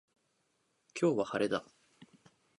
[0.99, 1.63] 今日は晴れだ